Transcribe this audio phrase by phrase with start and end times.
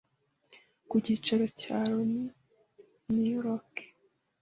[0.87, 2.23] ku cyicaro cya Loni
[3.09, 3.71] i New York